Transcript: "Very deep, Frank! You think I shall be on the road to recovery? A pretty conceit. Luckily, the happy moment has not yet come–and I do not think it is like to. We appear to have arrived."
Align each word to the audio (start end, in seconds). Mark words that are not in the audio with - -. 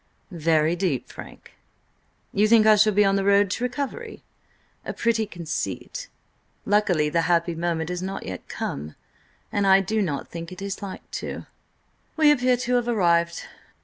"Very 0.31 0.75
deep, 0.75 1.09
Frank! 1.09 1.51
You 2.33 2.47
think 2.47 2.65
I 2.65 2.75
shall 2.75 2.91
be 2.91 3.05
on 3.05 3.17
the 3.17 3.23
road 3.23 3.51
to 3.51 3.63
recovery? 3.63 4.23
A 4.83 4.93
pretty 4.93 5.27
conceit. 5.27 6.09
Luckily, 6.65 7.07
the 7.07 7.21
happy 7.29 7.53
moment 7.53 7.91
has 7.91 8.01
not 8.01 8.25
yet 8.25 8.47
come–and 8.47 9.67
I 9.67 9.79
do 9.79 10.01
not 10.01 10.27
think 10.27 10.51
it 10.51 10.59
is 10.59 10.81
like 10.81 11.11
to. 11.21 11.45
We 12.17 12.31
appear 12.31 12.57
to 12.57 12.75
have 12.77 12.87
arrived." 12.87 13.43